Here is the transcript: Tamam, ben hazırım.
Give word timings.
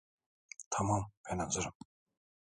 Tamam, 0.69 1.11
ben 1.29 1.37
hazırım. 1.39 1.73